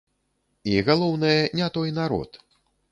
[0.71, 2.45] І, галоўнае, не той народ.